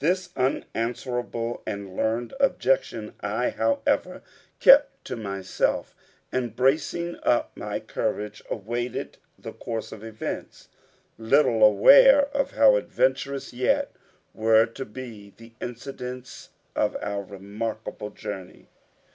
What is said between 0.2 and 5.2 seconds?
unanswerable and learned objection I, however, kept to